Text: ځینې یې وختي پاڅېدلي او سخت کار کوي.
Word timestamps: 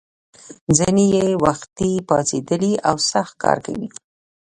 ځینې 0.77 1.05
یې 1.15 1.25
وختي 1.43 1.91
پاڅېدلي 2.07 2.73
او 2.89 2.95
سخت 3.11 3.33
کار 3.43 3.57
کوي. 3.65 3.87